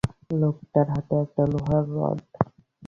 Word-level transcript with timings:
লোকটার 0.41 0.87
হাতে 0.93 1.15
একটা 1.23 1.43
লোহার 1.51 1.83
রড। 1.95 2.19